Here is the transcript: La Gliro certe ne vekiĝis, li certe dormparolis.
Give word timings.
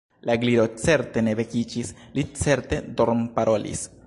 La 0.27 0.35
Gliro 0.43 0.63
certe 0.85 1.21
ne 1.27 1.35
vekiĝis, 1.41 1.93
li 2.17 2.27
certe 2.43 2.81
dormparolis. 3.03 3.91